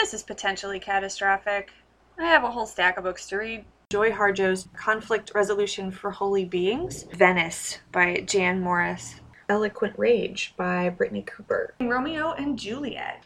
[0.00, 1.72] This is potentially catastrophic.
[2.18, 3.66] I have a whole stack of books to read.
[3.90, 9.16] Joy Harjo's Conflict Resolution for Holy Beings, Venice by Jan Morris,
[9.50, 11.74] Eloquent Rage by Brittany Cooper.
[11.82, 13.24] Romeo and Juliet.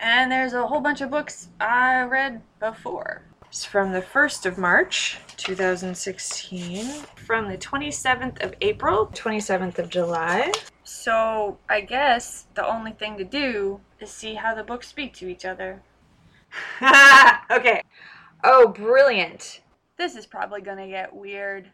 [0.00, 3.20] And there's a whole bunch of books I read before.
[3.44, 6.86] It's from the 1st of March, 2016,
[7.16, 10.50] from the 27th of April, 27th of July.
[10.84, 15.28] So I guess the only thing to do is see how the books speak to
[15.28, 15.82] each other.
[17.50, 17.82] okay.
[18.42, 19.60] Oh, brilliant.
[19.96, 21.70] This is probably gonna get weird.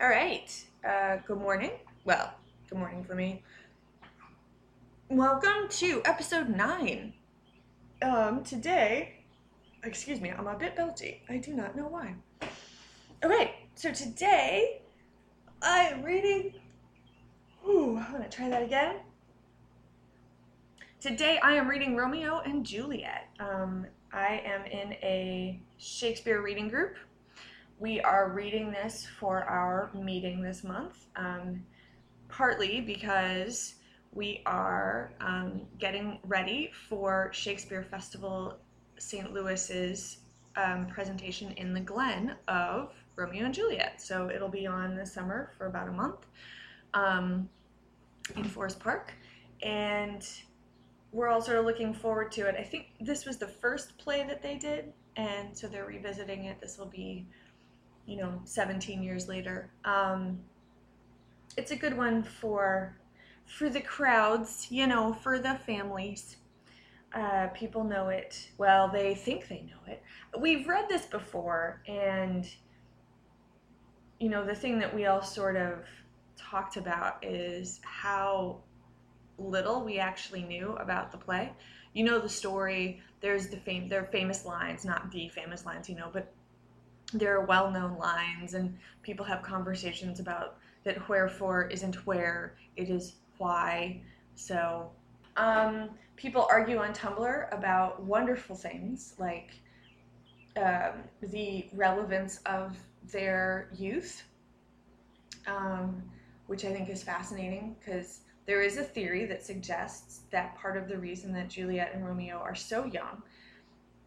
[0.00, 0.50] All right.
[0.88, 1.72] Uh, good morning.
[2.04, 2.32] Well,
[2.68, 3.42] good morning for me.
[5.08, 7.14] Welcome to episode nine.
[8.02, 9.24] Um, today,
[9.82, 11.20] excuse me, I'm a bit belty.
[11.28, 12.14] I do not know why.
[13.24, 14.82] Okay, so today
[15.60, 16.54] I'm reading.
[17.66, 18.96] Ooh, I'm gonna try that again.
[21.00, 23.28] Today I am reading Romeo and Juliet.
[23.38, 26.96] Um, I am in a Shakespeare reading group.
[27.78, 31.62] We are reading this for our meeting this month, um,
[32.28, 33.76] partly because
[34.12, 38.58] we are um, getting ready for Shakespeare Festival
[38.98, 39.32] St.
[39.32, 40.18] Louis's
[40.56, 44.02] um, presentation in the Glen of Romeo and Juliet.
[44.02, 46.26] So it'll be on this summer for about a month
[46.92, 47.48] um,
[48.34, 49.12] in Forest Park.
[49.62, 50.26] And
[51.12, 52.54] we're all sort of looking forward to it.
[52.58, 56.60] I think this was the first play that they did, and so they're revisiting it.
[56.60, 57.26] This will be,
[58.06, 59.70] you know, 17 years later.
[59.84, 60.38] Um,
[61.56, 62.96] it's a good one for
[63.46, 66.36] for the crowds, you know, for the families.
[67.14, 68.50] Uh, people know it.
[68.58, 70.02] Well, they think they know it.
[70.38, 72.46] We've read this before, and
[74.20, 75.86] you know, the thing that we all sort of
[76.36, 78.60] talked about is how
[79.38, 81.52] little we actually knew about the play.
[81.94, 83.00] You know the story.
[83.20, 83.88] There's the fame.
[83.88, 86.32] There are famous lines, not the famous lines, you know, but
[87.12, 91.08] there are well-known lines, and people have conversations about that.
[91.08, 94.00] Wherefore isn't where it is why.
[94.34, 94.90] So,
[95.36, 99.52] um, people argue on Tumblr about wonderful things like
[100.56, 102.76] um, the relevance of
[103.10, 104.24] their youth,
[105.46, 106.02] um,
[106.46, 110.88] which I think is fascinating because there is a theory that suggests that part of
[110.88, 113.22] the reason that Juliet and Romeo are so young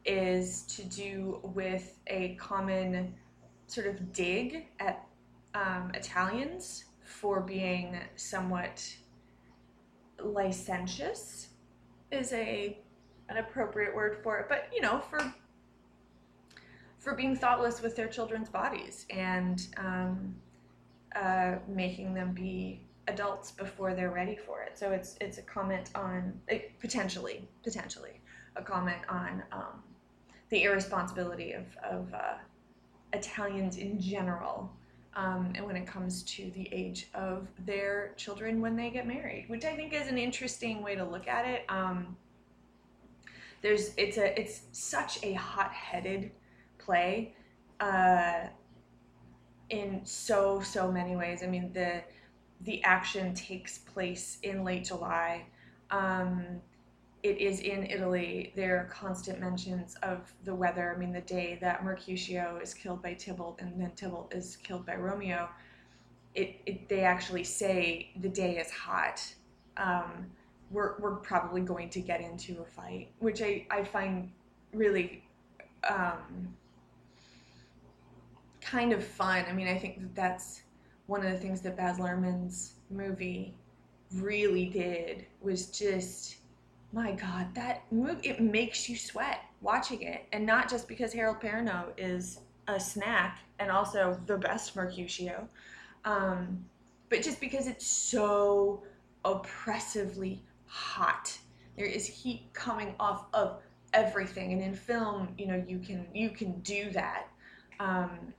[0.03, 3.13] is to do with a common
[3.67, 5.05] sort of dig at
[5.53, 8.83] um, Italians for being somewhat
[10.19, 11.49] licentious
[12.11, 12.79] is a
[13.29, 15.33] an appropriate word for it but you know for
[16.99, 20.35] for being thoughtless with their children's bodies and um,
[21.15, 24.77] uh, making them be adults before they're ready for it.
[24.77, 28.21] So it's it's a comment on it, potentially potentially
[28.55, 29.83] a comment on um,
[30.49, 32.37] the irresponsibility of of uh,
[33.13, 34.71] Italians in general,
[35.15, 39.45] um, and when it comes to the age of their children when they get married,
[39.47, 41.63] which I think is an interesting way to look at it.
[41.69, 42.15] Um,
[43.61, 46.31] there's it's a it's such a hot-headed
[46.77, 47.35] play.
[47.79, 48.47] Uh,
[49.71, 51.41] in so so many ways.
[51.43, 52.03] I mean the
[52.63, 55.45] the action takes place in late July.
[55.89, 56.61] Um,
[57.23, 58.51] it is in Italy.
[58.55, 60.93] There are constant mentions of the weather.
[60.95, 64.85] I mean, the day that Mercutio is killed by Tybalt and then Tybalt is killed
[64.85, 65.49] by Romeo,
[66.33, 69.21] it, it they actually say the day is hot.
[69.77, 70.27] Um,
[70.71, 74.31] we're, we're probably going to get into a fight, which I, I find
[74.73, 75.23] really
[75.87, 76.55] um,
[78.61, 79.45] kind of fun.
[79.47, 80.61] I mean, I think that that's
[81.11, 83.53] one of the things that Baz Luhrmann's movie
[84.13, 86.37] really did was just
[86.93, 90.25] my god that movie it makes you sweat watching it.
[90.31, 92.39] And not just because harold perrineau is
[92.69, 95.49] a snack and also the best mercutio
[96.05, 96.63] um,
[97.09, 98.81] but just because it's so
[99.25, 101.37] oppressively hot.
[101.75, 103.59] There is heat coming off of
[103.93, 104.53] everything.
[104.53, 107.27] And in film you know you can you can do that.
[107.81, 108.33] Um,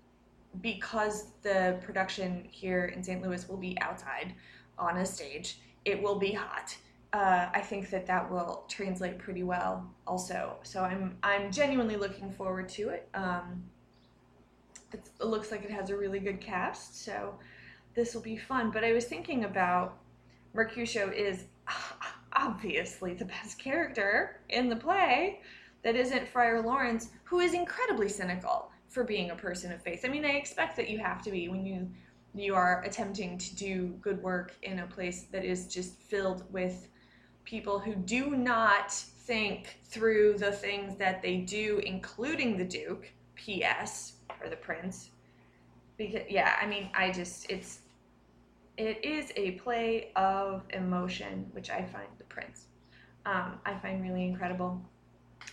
[0.60, 3.22] because the production here in St.
[3.22, 4.34] Louis will be outside
[4.78, 6.76] on a stage, it will be hot.
[7.12, 10.56] Uh, I think that that will translate pretty well also.
[10.62, 13.08] So I'm I'm genuinely looking forward to it.
[13.14, 13.64] Um,
[14.92, 17.34] it looks like it has a really good cast, so
[17.94, 18.70] this will be fun.
[18.70, 19.98] But I was thinking about
[20.54, 21.44] Mercutio is
[22.32, 25.40] obviously the best character in the play
[25.82, 30.04] that isn't Friar Lawrence, who is incredibly cynical for being a person of faith.
[30.04, 31.90] I mean, I expect that you have to be when you
[32.34, 36.88] you are attempting to do good work in a place that is just filled with
[37.44, 44.14] people who do not think through the things that they do, including the Duke, P.S.,
[44.42, 45.10] or the Prince.
[45.98, 47.80] Because, yeah, I mean, I just, it's,
[48.78, 52.66] it is a play of emotion, which I find the Prince,
[53.26, 54.80] um, I find really incredible.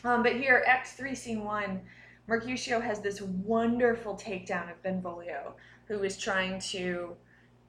[0.05, 1.81] Um, but here, Act 3, Scene 1,
[2.29, 5.55] Mercutio has this wonderful takedown of Benvolio,
[5.87, 7.15] who is trying to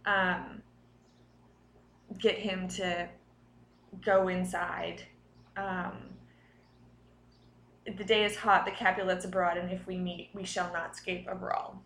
[0.04, 0.60] um,
[2.18, 3.08] get him to
[4.04, 5.02] go inside.
[5.56, 6.10] Um,
[7.86, 11.26] the day is hot, the Capulets abroad, and if we meet, we shall not escape
[11.26, 11.82] a brawl.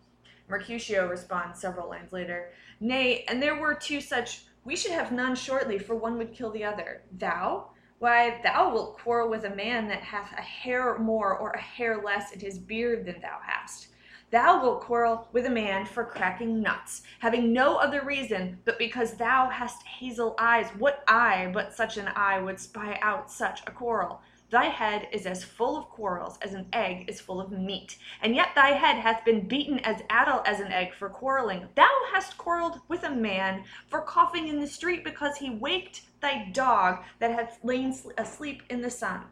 [0.48, 2.50] Mercutio responds several lines later,
[2.80, 6.50] Nay, and there were two such, we should have none shortly, for one would kill
[6.50, 7.02] the other.
[7.18, 7.68] Thou?
[8.04, 12.02] Why, thou wilt quarrel with a man that hath a hair more or a hair
[12.02, 13.86] less in his beard than thou hast.
[14.30, 19.14] Thou wilt quarrel with a man for cracking nuts, having no other reason but because
[19.14, 20.68] thou hast hazel eyes.
[20.76, 24.20] What eye but such an eye would spy out such a quarrel?
[24.50, 28.34] Thy head is as full of quarrels as an egg is full of meat, and
[28.36, 31.66] yet thy head hath been beaten as addle as an egg for quarreling.
[31.74, 36.50] Thou hast quarrelled with a man for coughing in the street because he waked thy
[36.52, 39.22] dog that hath lain asleep in the sun.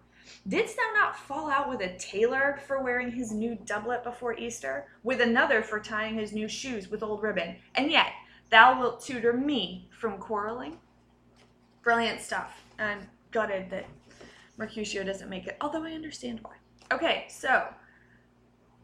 [0.48, 4.88] Didst thou not fall out with a tailor for wearing his new doublet before Easter,
[5.02, 8.12] with another for tying his new shoes with old ribbon, and yet
[8.50, 10.78] thou wilt tutor me from quarreling?
[11.82, 12.64] Brilliant stuff.
[12.78, 13.86] I'm gutted that
[14.62, 16.52] Mercutio doesn't make it, although I understand why.
[16.92, 17.64] Okay, so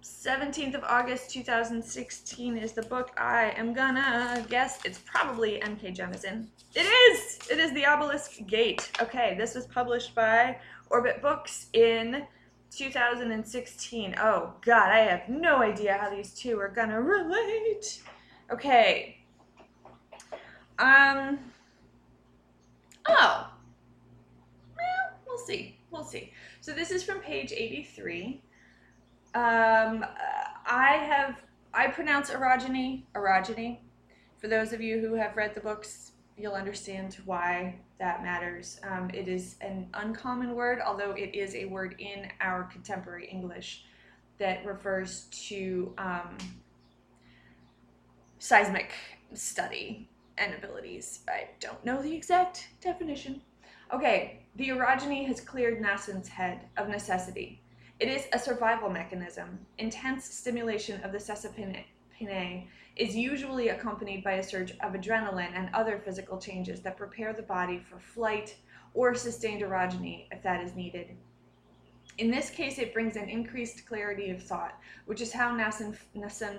[0.03, 3.13] 17th of August 2016 is the book.
[3.17, 5.93] I am gonna guess it's probably N.K.
[5.93, 6.49] Jemisin.
[6.75, 7.39] It is!
[7.49, 8.91] It is The Obelisk Gate.
[9.01, 10.59] Okay, this was published by
[10.91, 12.27] Orbit Books in
[12.73, 14.17] 2016.
[14.19, 18.03] Oh, God, I have no idea how these two are gonna relate.
[18.51, 19.19] Okay.
[20.81, 21.39] Um.
[23.07, 23.53] Oh.
[25.49, 25.79] See.
[25.91, 26.35] We'll see.
[26.61, 28.43] So this is from page 83.
[29.35, 30.05] Um,
[30.67, 31.37] I have,
[31.73, 33.79] I pronounce orogeny, orogeny.
[34.37, 38.79] For those of you who have read the books, you'll understand why that matters.
[38.87, 43.87] Um, it is an uncommon word, although it is a word in our contemporary English
[44.37, 46.37] that refers to um,
[48.39, 48.93] seismic
[49.33, 51.21] study and abilities.
[51.27, 53.41] I don't know the exact definition.
[53.93, 57.63] Okay, the orogeny has cleared Nassun's head of necessity.
[58.01, 59.59] It is a survival mechanism.
[59.79, 65.99] Intense stimulation of the sessapinae is usually accompanied by a surge of adrenaline and other
[65.99, 68.57] physical changes that prepare the body for flight
[68.93, 71.17] or sustained orogeny if that is needed.
[72.19, 76.59] In this case, it brings an increased clarity of thought, which is how Nassun, Nassen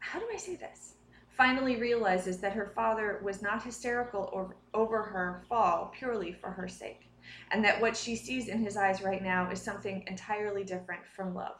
[0.00, 0.94] how do I say this?
[1.36, 7.08] Finally realizes that her father was not hysterical over, her fall purely for her sake
[7.50, 11.34] and that what she sees in his eyes right now is something entirely different from
[11.34, 11.56] love.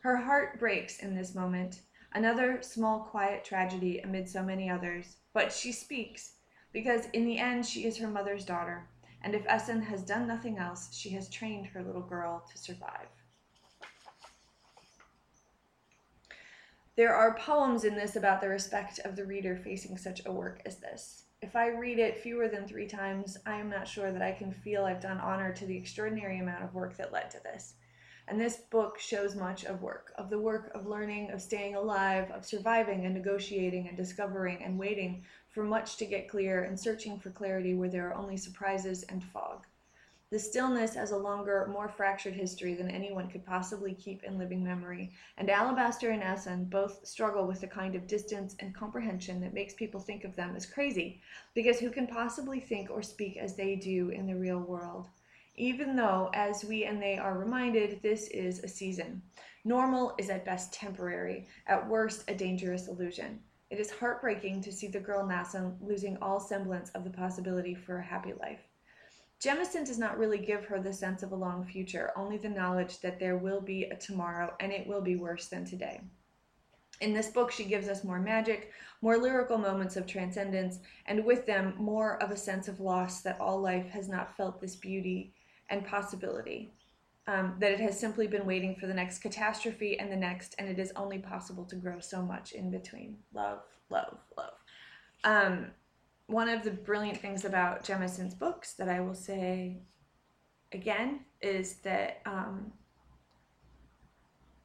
[0.00, 1.82] Her heart breaks in this moment,
[2.12, 6.34] another small, quiet tragedy amid so many others, but she speaks
[6.72, 8.88] because in the end she is her mother's daughter,
[9.22, 13.08] and if Essun has done nothing else, she has trained her little girl to survive.
[16.98, 20.60] There are poems in this about the respect of the reader facing such a work
[20.66, 24.22] as this if I read it fewer than three times, I am not sure that
[24.22, 27.42] I can feel I've done honor to the extraordinary amount of work that led to
[27.44, 27.74] this.
[28.26, 32.30] And this book shows much of work, of the work of learning, of staying alive,
[32.32, 37.20] of surviving and negotiating and discovering and waiting for much to get clear and searching
[37.20, 39.64] for clarity where there are only surprises and fog.
[40.30, 44.62] The stillness has a longer, more fractured history than anyone could possibly keep in living
[44.62, 49.54] memory, and Alabaster and Essun both struggle with the kind of distance and comprehension that
[49.54, 51.22] makes people think of them as crazy,
[51.54, 55.08] because who can possibly think or speak as they do in the real world?
[55.56, 59.22] Even though, as we and they are reminded, this is a season.
[59.64, 63.40] Normal is at best temporary, at worst a dangerous illusion.
[63.70, 67.96] It is heartbreaking to see the girl Nassun losing all semblance of the possibility for
[67.96, 68.67] a happy life.
[69.40, 73.00] Jemisin does not really give her the sense of a long future, only the knowledge
[73.00, 76.00] that there will be a tomorrow and it will be worse than today.
[77.00, 81.46] In this book, she gives us more magic, more lyrical moments of transcendence, and with
[81.46, 85.32] them, more of a sense of loss that all life has not felt this beauty
[85.70, 86.72] and possibility.
[87.28, 90.68] Um, that it has simply been waiting for the next catastrophe and the next, and
[90.68, 93.18] it is only possible to grow so much in between.
[93.34, 94.54] Love, love, love.
[95.24, 95.66] Um,
[96.28, 99.78] one of the brilliant things about Jemisin's books that I will say
[100.72, 102.70] again is that um,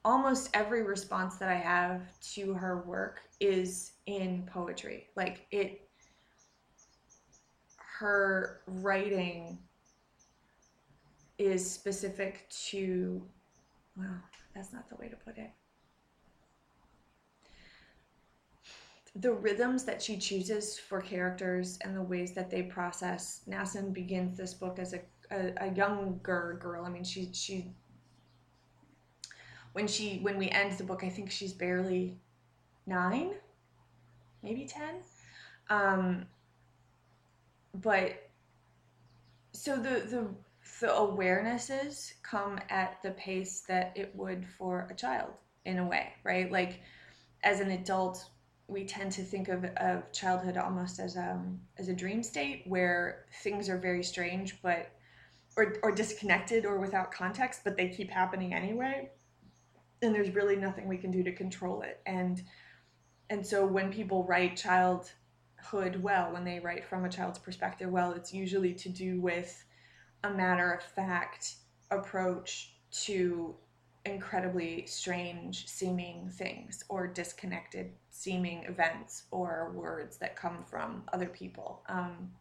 [0.04, 2.02] almost every response that I have
[2.34, 5.08] to her work is in poetry.
[5.16, 5.88] Like it,
[7.78, 9.58] her writing
[11.38, 13.24] is specific to,
[13.96, 14.22] well,
[14.54, 15.52] that's not the way to put it.
[19.16, 23.42] The rhythms that she chooses for characters and the ways that they process.
[23.48, 25.02] Nassun begins this book as a,
[25.32, 26.86] a, a younger girl.
[26.86, 27.72] I mean, she she
[29.74, 32.18] when she when we end the book, I think she's barely
[32.88, 33.34] nine,
[34.42, 34.96] maybe ten.
[35.70, 36.26] Um,
[37.76, 38.30] but
[39.52, 40.28] so the the
[40.80, 45.32] the awarenesses come at the pace that it would for a child
[45.66, 46.52] in a way, right?
[46.52, 46.82] Like
[47.44, 48.30] as an adult,
[48.68, 53.26] we tend to think of, of childhood almost as um as a dream state where
[53.44, 54.90] things are very strange but
[55.56, 59.10] or, or disconnected or without context, but they keep happening anyway.
[60.02, 62.02] And there's really nothing we can do to control it.
[62.06, 62.44] And
[63.30, 68.12] and so when people write childhood well, when they write from a child's perspective well,
[68.12, 69.64] it's usually to do with
[70.24, 71.56] a matter of fact
[71.90, 73.56] approach to
[74.06, 81.84] incredibly strange seeming things or disconnected seeming events or words that come from other people.
[81.88, 82.32] Um,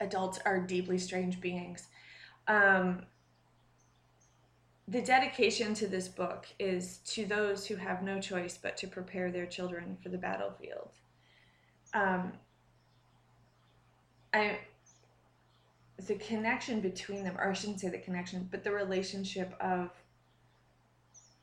[0.00, 1.88] adults are deeply strange beings.
[2.46, 3.04] Um,
[4.88, 9.30] the dedication to this book is to those who have no choice but to prepare
[9.30, 10.90] their children for the battlefield.
[11.94, 12.32] Um,
[14.32, 14.58] I
[16.06, 19.90] the connection between them, or I shouldn't say the connection, but the relationship of,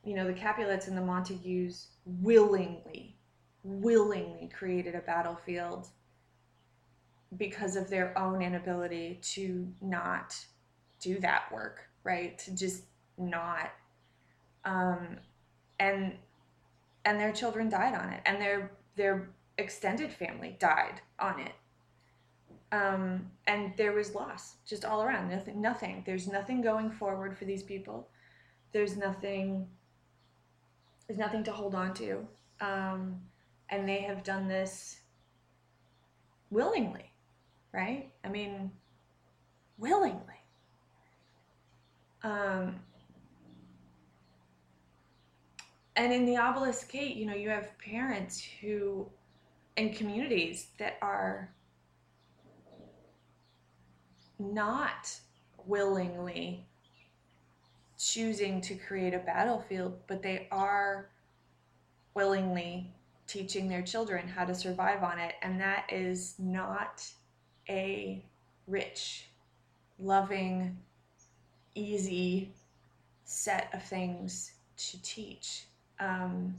[0.07, 3.15] you know, the Capulets and the Montagues willingly,
[3.63, 5.87] willingly created a battlefield
[7.35, 10.35] because of their own inability to not
[10.99, 12.37] do that work, right?
[12.39, 12.83] To just
[13.17, 13.71] not.
[14.65, 15.17] Um,
[15.79, 16.13] and
[17.05, 21.53] and their children died on it, and their their extended family died on it
[22.71, 25.29] um, and there was loss just all around.
[25.29, 26.03] Nothing, nothing.
[26.05, 28.09] There's nothing going forward for these people.
[28.73, 29.67] There's nothing.
[31.07, 32.27] There's nothing to hold on to,
[32.59, 33.21] um,
[33.69, 34.99] and they have done this
[36.49, 37.11] willingly,
[37.73, 38.11] right?
[38.23, 38.71] I mean,
[39.77, 40.21] willingly.
[42.23, 42.75] Um,
[45.95, 49.07] and in the obelisk gate, you know, you have parents who,
[49.77, 51.53] and communities that are
[54.39, 55.19] not
[55.65, 56.65] willingly
[57.97, 61.09] choosing to create a battlefield, but they are
[62.13, 62.91] willingly
[63.27, 65.35] teaching their children how to survive on it.
[65.41, 67.05] And that is not
[67.69, 68.23] a
[68.67, 69.25] rich,
[69.99, 70.77] loving,
[71.75, 72.51] easy
[73.25, 75.65] set of things to teach.
[75.99, 76.55] Um,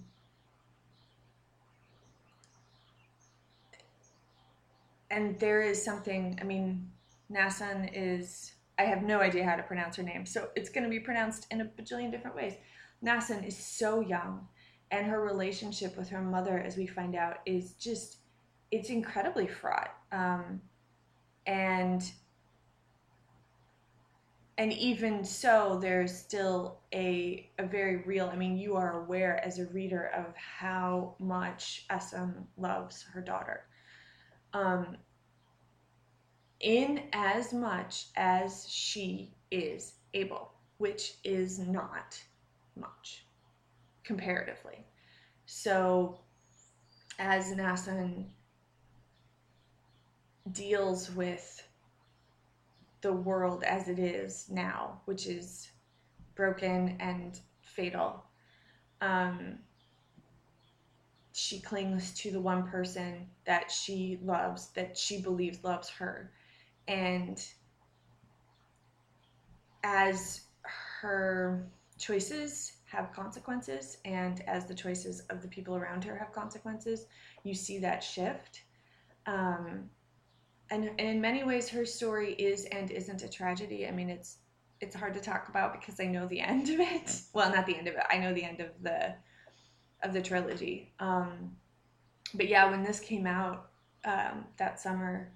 [5.10, 6.90] and there is something, I mean,
[7.32, 10.90] Nassun is, I have no idea how to pronounce her name, so it's going to
[10.90, 12.54] be pronounced in a bajillion different ways.
[13.04, 14.46] Nassun is so young,
[14.90, 18.18] and her relationship with her mother, as we find out, is just,
[18.70, 19.94] it's incredibly fraught.
[20.12, 20.60] Um,
[21.46, 22.12] and
[24.58, 29.58] and even so there's still a, a very real i mean you are aware as
[29.58, 33.64] a reader of how much Essun loves her daughter
[34.52, 34.96] um,
[36.60, 42.20] in as much as she is able, which is not
[42.76, 43.24] much
[44.04, 44.84] comparatively.
[45.46, 46.18] So,
[47.18, 48.26] as Nassun
[50.52, 51.62] deals with
[53.00, 55.68] the world as it is now, which is
[56.34, 58.24] broken and fatal,
[59.00, 59.58] um,
[61.32, 66.32] she clings to the one person that she loves, that she believes loves her
[66.88, 67.46] and
[69.84, 70.40] as
[71.00, 71.66] her
[71.98, 77.06] choices have consequences and as the choices of the people around her have consequences
[77.44, 78.62] you see that shift.
[79.26, 79.90] Um,
[80.70, 83.86] and, and in many ways her story is and isn't a tragedy.
[83.86, 84.38] I mean it's
[84.80, 87.20] it's hard to talk about because i know the end of it.
[87.32, 88.02] Well not the end of it.
[88.10, 89.14] I know the end of the
[90.02, 90.92] of the trilogy.
[90.98, 91.56] Um,
[92.34, 93.70] but yeah when this came out
[94.04, 95.32] um, that summer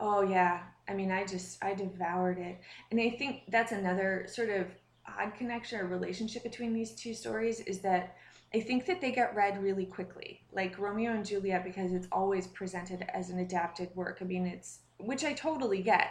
[0.00, 2.58] oh yeah I mean, I just I devoured it,
[2.90, 4.66] and I think that's another sort of
[5.06, 8.16] odd connection or relationship between these two stories is that
[8.54, 12.46] I think that they get read really quickly, like Romeo and Juliet, because it's always
[12.46, 14.18] presented as an adapted work.
[14.20, 16.08] I mean, it's which I totally get.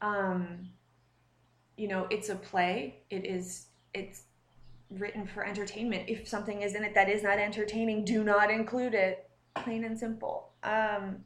[0.00, 0.70] Um,
[1.76, 3.02] you know, it's a play.
[3.10, 3.66] It is.
[3.94, 4.22] It's
[4.90, 6.08] written for entertainment.
[6.08, 9.30] If something is in it that is not entertaining, do not include it.
[9.54, 10.50] Plain and simple.
[10.64, 11.24] Um,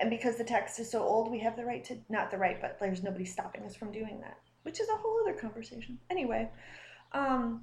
[0.00, 2.60] and because the text is so old, we have the right to, not the right,
[2.60, 4.38] but there's nobody stopping us from doing that.
[4.62, 5.98] which is a whole other conversation.
[6.10, 6.48] Anyway,
[7.12, 7.62] um,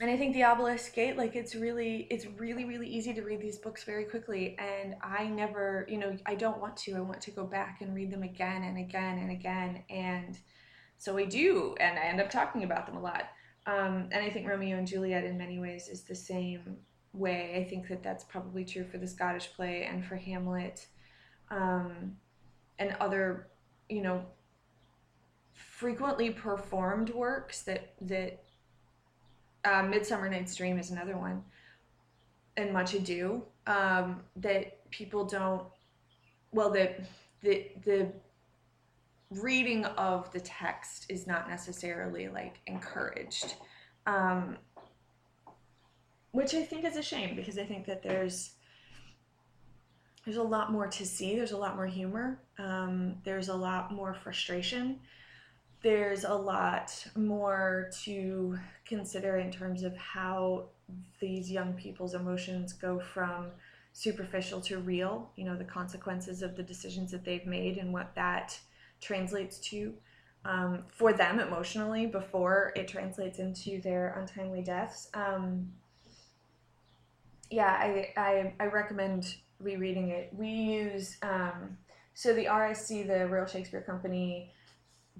[0.00, 3.40] and I think the Obelisk Gate, like it's really, it's really, really easy to read
[3.40, 4.56] these books very quickly.
[4.58, 6.94] And I never, you know, I don't want to.
[6.94, 9.84] I want to go back and read them again and again and again.
[9.90, 10.38] And
[10.96, 13.24] so I do, and I end up talking about them a lot.
[13.66, 16.78] Um, and I think Romeo and Juliet, in many ways, is the same
[17.12, 17.62] way.
[17.62, 20.86] I think that that's probably true for the Scottish play and for Hamlet,
[21.50, 22.16] um,
[22.78, 23.48] and other,
[23.88, 24.24] you know,
[25.52, 28.42] frequently performed works that that
[29.64, 31.42] uh, Midsummer Night's Dream is another one,
[32.56, 35.64] and Much Ado um, that people don't.
[36.52, 36.94] Well, the
[37.42, 38.12] the the
[39.30, 43.54] reading of the text is not necessarily like encouraged,
[44.06, 44.56] um,
[46.32, 48.54] which I think is a shame because I think that there's
[50.30, 51.34] there's a lot more to see.
[51.34, 52.38] There's a lot more humor.
[52.58, 55.00] Um, there's a lot more frustration
[55.82, 60.64] there's a lot more to consider in terms of how
[61.20, 63.46] these young people's emotions go from
[63.92, 68.14] superficial to real, you know, the consequences of the decisions that they've made and what
[68.14, 68.58] that
[69.00, 69.94] translates to
[70.44, 75.08] um, for them emotionally before it translates into their untimely deaths.
[75.14, 75.72] Um,
[77.50, 80.30] yeah, I, I, I, recommend rereading it.
[80.36, 81.76] We use, um,
[82.14, 84.52] so the RSC, the Royal Shakespeare Company,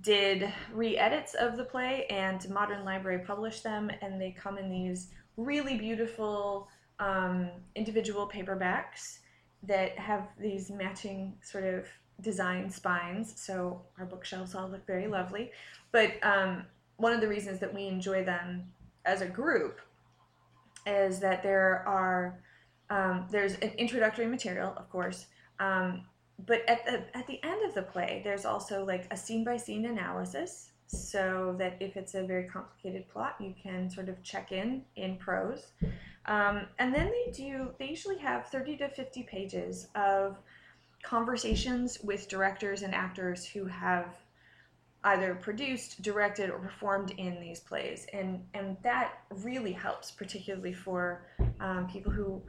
[0.02, 5.08] did re-edits of the play and Modern Library published them and they come in these
[5.36, 6.68] really beautiful
[6.98, 9.18] um, individual paperbacks
[9.62, 11.86] that have these matching sort of
[12.22, 15.50] design spines so our bookshelves all look very lovely
[15.92, 16.64] but um,
[16.96, 18.64] one of the reasons that we enjoy them
[19.04, 19.80] as a group
[20.86, 22.38] is that there are
[22.90, 25.26] um, there's an introductory material of course
[25.60, 26.02] um,
[26.46, 29.56] but at the at the end of the play, there's also like a scene by
[29.56, 34.52] scene analysis, so that if it's a very complicated plot, you can sort of check
[34.52, 35.72] in in prose.
[36.26, 37.70] Um, and then they do.
[37.78, 40.38] They usually have thirty to fifty pages of
[41.02, 44.16] conversations with directors and actors who have
[45.04, 51.26] either produced, directed, or performed in these plays, and and that really helps, particularly for
[51.60, 52.42] um, people who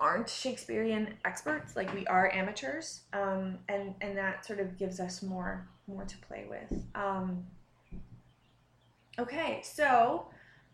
[0.00, 5.22] aren't Shakespearean experts, like we are amateurs, um, and and that sort of gives us
[5.22, 6.82] more more to play with.
[6.94, 7.44] Um,
[9.18, 10.26] okay, so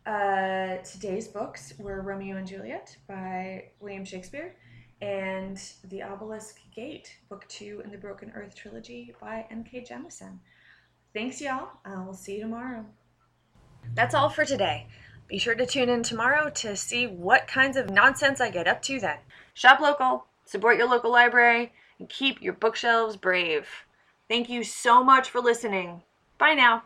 [0.07, 4.55] uh, today's books were Romeo and Juliet by William Shakespeare,
[5.03, 9.85] and The Obelisk Gate, Book Two in the Broken Earth trilogy by N.K.
[9.91, 10.39] Jemisin.
[11.13, 11.71] Thanks, y'all.
[11.85, 12.85] Uh, we'll see you tomorrow.
[13.95, 14.87] That's all for today.
[15.29, 18.81] Be sure to tune in tomorrow to see what kinds of nonsense I get up
[18.83, 19.19] to then.
[19.55, 23.67] Shop local, support your local library, and keep your bookshelves brave.
[24.29, 26.03] Thank you so much for listening.
[26.39, 26.85] Bye now.